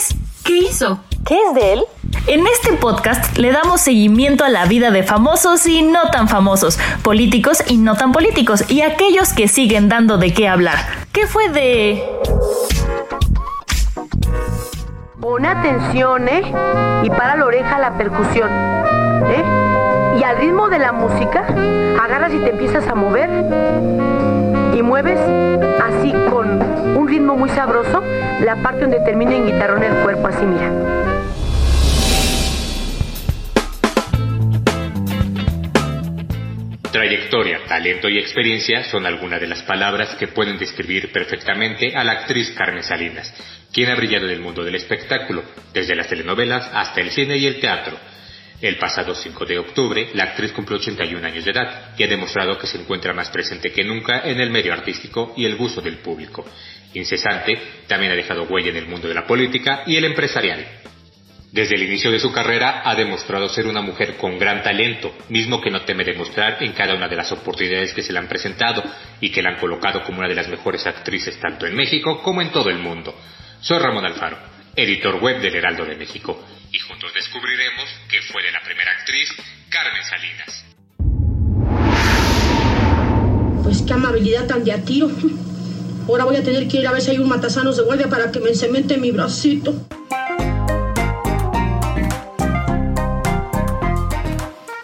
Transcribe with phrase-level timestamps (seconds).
[0.00, 0.14] Es?
[0.44, 1.00] ¿Qué hizo?
[1.26, 1.84] ¿Qué es de él?
[2.26, 6.78] En este podcast le damos seguimiento a la vida de famosos y no tan famosos,
[7.02, 10.78] políticos y no tan políticos, y aquellos que siguen dando de qué hablar.
[11.12, 12.02] ¿Qué fue de...?
[15.20, 16.42] Pone atención, ¿eh?
[17.04, 18.48] Y para la oreja la percusión,
[19.28, 19.44] ¿eh?
[20.18, 21.46] Y al ritmo de la música,
[22.02, 23.28] agarras y te empiezas a mover.
[24.80, 25.18] Y mueves
[25.82, 26.48] así con
[26.96, 28.02] un ritmo muy sabroso
[28.40, 30.72] la parte donde termina en guitarrón el cuerpo, así mira.
[36.90, 42.12] Trayectoria, talento y experiencia son algunas de las palabras que pueden describir perfectamente a la
[42.12, 43.34] actriz Carmen Salinas,
[43.74, 45.42] quien ha brillado en el mundo del espectáculo,
[45.74, 47.98] desde las telenovelas hasta el cine y el teatro.
[48.60, 52.58] El pasado 5 de octubre, la actriz cumplió 81 años de edad y ha demostrado
[52.58, 55.98] que se encuentra más presente que nunca en el medio artístico y el gusto del
[55.98, 56.44] público.
[56.92, 60.66] Incesante, también ha dejado huella en el mundo de la política y el empresarial.
[61.52, 65.60] Desde el inicio de su carrera ha demostrado ser una mujer con gran talento, mismo
[65.60, 68.84] que no teme demostrar en cada una de las oportunidades que se le han presentado
[69.22, 72.42] y que la han colocado como una de las mejores actrices tanto en México como
[72.42, 73.18] en todo el mundo.
[73.60, 74.38] Soy Ramón Alfaro,
[74.76, 79.28] editor web del Heraldo de México, y juntos descubriremos qué fue de la primera actriz,
[79.68, 80.64] Carmen Salinas.
[83.62, 85.10] Pues qué amabilidad tan de a tiro.
[86.08, 88.30] Ahora voy a tener que ir a ver si hay un matasanos de guardia para
[88.32, 89.86] que me encemente mi bracito.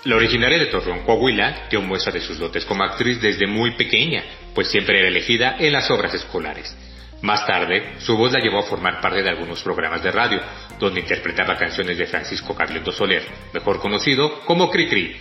[0.05, 4.23] La originaria de Torreón, Coahuila, dio muestra de sus dotes como actriz desde muy pequeña,
[4.55, 6.77] pues siempre era elegida en las obras escolares.
[7.23, 10.41] Más tarde, su voz la llevó a formar parte de algunos programas de radio,
[10.79, 15.17] donde interpretaba canciones de Francisco Gabilondo Soler, mejor conocido como Cricri.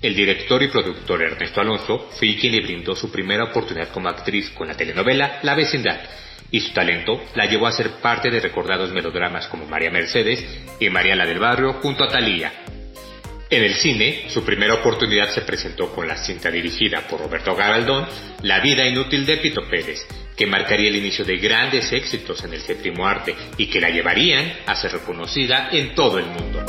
[0.00, 4.50] El director y productor Ernesto Alonso fue quien le brindó su primera oportunidad como actriz
[4.50, 6.00] con la telenovela La Vecindad,
[6.50, 10.44] y su talento la llevó a ser parte de recordados melodramas como María Mercedes
[10.78, 12.52] y María la del Barrio junto a Talía,
[13.52, 18.06] en el cine, su primera oportunidad se presentó con la cinta dirigida por Roberto Gabaldón,
[18.40, 20.06] La vida inútil de Pito Pérez,
[20.42, 24.52] que marcaría el inicio de grandes éxitos en el séptimo arte y que la llevarían
[24.66, 26.66] a ser reconocida en todo el mundo.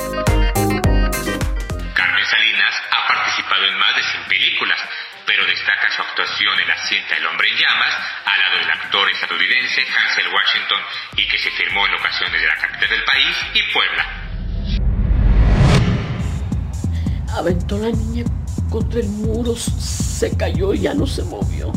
[1.95, 4.77] Carmen Salinas ha participado en más de 100 películas,
[5.25, 7.95] pero destaca su actuación en la cinta El hombre en llamas,
[8.25, 10.79] al lado del actor estadounidense Hansel Washington,
[11.17, 14.05] y que se firmó en ocasiones de la capital del país y Puebla.
[17.35, 18.23] Aventó la niña
[18.69, 21.73] contra el muro, se cayó y ya no se movió.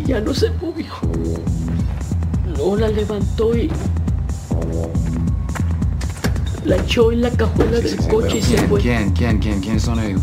[0.00, 0.92] Y ya no se movió.
[2.56, 3.70] Luego la levantó y
[6.64, 8.80] la echó en la cajuela del coche y se ¿Quién, fue.
[8.80, 10.22] quién, quién, quién, quién son ellos?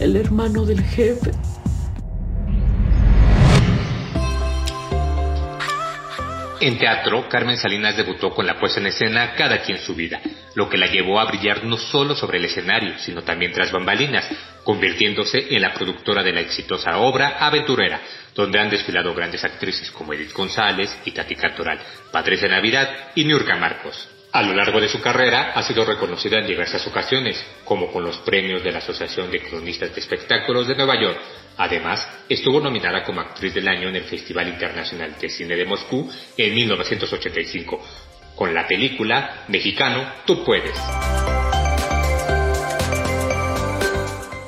[0.00, 1.30] El hermano del jefe.
[6.60, 10.20] En teatro, Carmen Salinas debutó con la puesta en escena Cada quien su vida,
[10.54, 14.28] lo que la llevó a brillar no solo sobre el escenario, sino también tras bambalinas,
[14.62, 18.00] convirtiéndose en la productora de la exitosa obra Aventurera,
[18.34, 21.78] donde han desfilado grandes actrices como Edith González, Itati Cantoral,
[22.10, 24.08] Padres de Navidad y Niurka Marcos.
[24.34, 28.18] A lo largo de su carrera ha sido reconocida en diversas ocasiones, como con los
[28.18, 31.20] premios de la Asociación de Cronistas de Espectáculos de Nueva York.
[31.56, 36.10] Además, estuvo nominada como actriz del año en el Festival Internacional de Cine de Moscú
[36.36, 37.80] en 1985,
[38.34, 40.76] con la película Mexicano, Tú Puedes.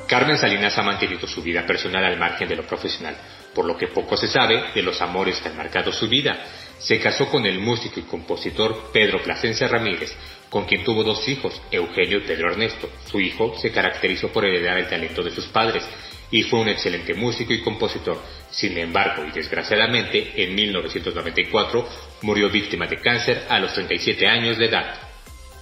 [0.08, 3.16] Carmen Salinas ha mantenido su vida personal al margen de lo profesional,
[3.54, 6.44] por lo que poco se sabe de los amores que han marcado su vida.
[6.78, 10.14] Se casó con el músico y compositor Pedro Plasencia Ramírez,
[10.50, 12.88] con quien tuvo dos hijos, Eugenio y Pedro Ernesto.
[13.10, 15.84] Su hijo se caracterizó por heredar el talento de sus padres
[16.30, 18.20] y fue un excelente músico y compositor.
[18.50, 21.88] Sin embargo, y desgraciadamente, en 1994
[22.22, 24.94] murió víctima de cáncer a los 37 años de edad.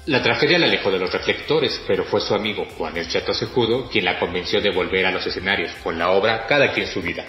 [0.07, 3.89] La tragedia la alejó de los reflectores, pero fue su amigo Juan El Chato Acejudo
[3.89, 7.25] quien la convenció de volver a los escenarios con la obra Cada quien su vida,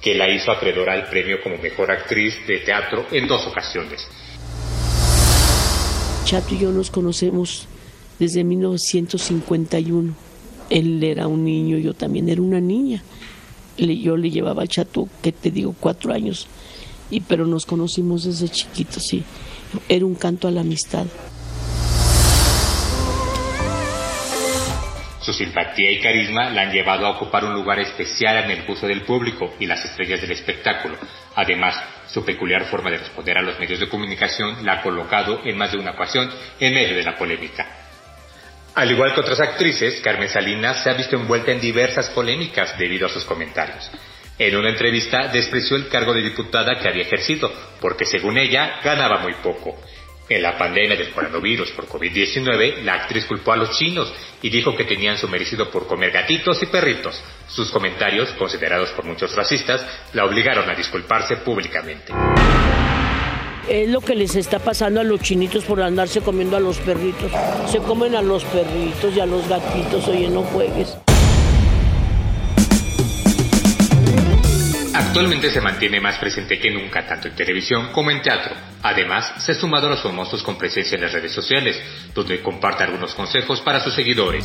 [0.00, 4.06] que la hizo acreedora al premio como mejor actriz de teatro en dos ocasiones.
[6.24, 7.66] Chato y yo nos conocemos
[8.18, 10.14] desde 1951
[10.68, 13.02] Él era un niño, yo también era una niña.
[13.76, 16.46] Yo le llevaba al chato, que te digo, cuatro años.
[17.10, 19.24] Y, pero nos conocimos desde chiquitos, sí.
[19.88, 21.06] Era un canto a la amistad.
[25.30, 28.88] Su simpatía y carisma la han llevado a ocupar un lugar especial en el gusto
[28.88, 30.96] del público y las estrellas del espectáculo.
[31.36, 35.56] Además, su peculiar forma de responder a los medios de comunicación la ha colocado en
[35.56, 36.28] más de una ocasión
[36.58, 37.64] en medio de la polémica.
[38.74, 43.06] Al igual que otras actrices, Carmen Salinas se ha visto envuelta en diversas polémicas debido
[43.06, 43.88] a sus comentarios.
[44.36, 49.18] En una entrevista despreció el cargo de diputada que había ejercido, porque según ella ganaba
[49.18, 49.80] muy poco.
[50.30, 54.76] En la pandemia del coronavirus por COVID-19, la actriz culpó a los chinos y dijo
[54.76, 57.20] que tenían su merecido por comer gatitos y perritos.
[57.48, 62.12] Sus comentarios, considerados por muchos racistas, la obligaron a disculparse públicamente.
[63.68, 67.32] Es lo que les está pasando a los chinitos por andarse comiendo a los perritos.
[67.66, 70.96] Se comen a los perritos y a los gatitos, oye, no juegues.
[75.00, 78.54] Actualmente se mantiene más presente que nunca tanto en televisión como en teatro.
[78.82, 81.80] Además, se ha sumado a los famosos con presencia en las redes sociales,
[82.14, 84.44] donde comparte algunos consejos para sus seguidores.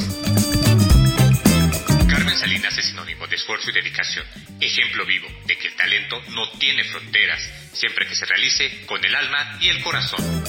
[2.09, 4.25] Carmen Salinas es sinónimo de esfuerzo y dedicación,
[4.61, 7.41] ejemplo vivo de que el talento no tiene fronteras,
[7.73, 10.44] siempre que se realice con el alma y el corazón.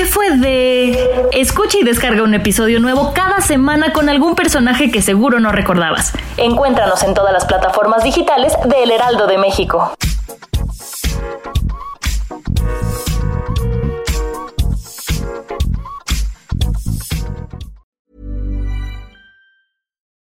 [0.00, 1.28] ¿Qué fue de...?
[1.32, 6.14] Escucha y descarga un episodio nuevo cada semana con algún personaje que seguro no recordabas.
[6.38, 9.92] Encuéntranos en todas las plataformas digitales de El Heraldo de México.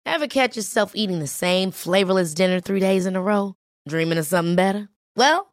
[0.05, 3.55] Ever catch yourself eating the same flavorless dinner three days in a row?
[3.89, 4.89] Dreaming of something better?
[5.15, 5.53] Well,